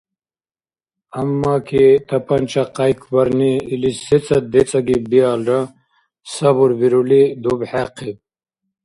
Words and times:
Аммаки 1.19 1.85
тапанча 2.07 2.63
къяйкбарни 2.77 3.53
илис 3.73 3.97
сецад 4.07 4.43
децӀагиб 4.53 5.03
биалра, 5.11 5.59
сабурбирули, 6.33 7.23
дубхӀехъиб. 7.41 8.17